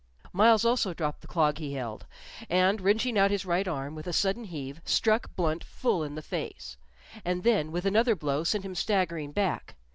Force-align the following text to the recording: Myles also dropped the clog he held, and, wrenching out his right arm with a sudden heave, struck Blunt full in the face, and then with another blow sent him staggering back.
Myles 0.33 0.65
also 0.65 0.95
dropped 0.95 1.21
the 1.21 1.27
clog 1.27 1.59
he 1.59 1.73
held, 1.73 2.07
and, 2.49 2.81
wrenching 2.81 3.19
out 3.19 3.29
his 3.29 3.45
right 3.45 3.67
arm 3.67 3.93
with 3.93 4.07
a 4.07 4.13
sudden 4.13 4.45
heave, 4.45 4.81
struck 4.83 5.35
Blunt 5.35 5.63
full 5.63 6.03
in 6.03 6.15
the 6.15 6.23
face, 6.23 6.75
and 7.23 7.43
then 7.43 7.71
with 7.71 7.85
another 7.85 8.15
blow 8.15 8.43
sent 8.43 8.65
him 8.65 8.73
staggering 8.73 9.31
back. 9.31 9.75